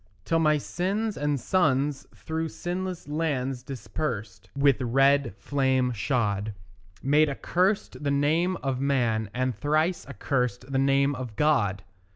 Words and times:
Till 0.25 0.39
my 0.39 0.57
sins 0.57 1.15
and 1.15 1.39
sons 1.39 2.07
through 2.15 2.49
sinless 2.49 3.07
lands 3.07 3.63
dispersèd, 3.63 4.47
With 4.55 4.81
red 4.81 5.35
flame 5.37 5.91
shod, 5.91 6.55
Made 7.03 7.29
accurst 7.29 8.03
the 8.03 8.09
name 8.09 8.55
of 8.63 8.79
man, 8.81 9.29
and 9.31 9.55
thrice 9.55 10.07
accursèd 10.07 10.71
The 10.71 10.79
name 10.79 11.13
of 11.13 11.35
God. 11.35 11.83